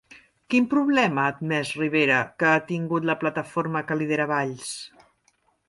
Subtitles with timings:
[0.53, 4.75] Quin problema ha admès Rivera que ha tingut la plataforma que lidera Valls?